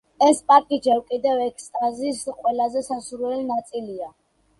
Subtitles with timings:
[0.27, 4.09] ეს პარკი ჯერ კიდევ ექსტაზის ყველაზე სასურველი ნაწილია.